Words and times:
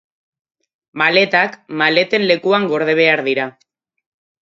Maletak 1.01 1.59
maleten 1.83 2.27
lekuan 2.33 2.69
gorde 2.75 2.99
behar 3.05 3.27
dira. 3.33 3.51